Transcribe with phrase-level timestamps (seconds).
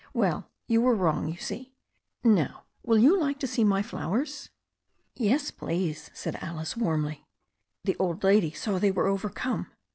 [0.15, 1.75] Well, you were wrong, you see.
[2.23, 4.49] Now, will you like to see my flowers?"
[5.13, 7.27] "Yes, please," said Alice warmly.
[7.83, 9.67] The old lady saw they were overcome.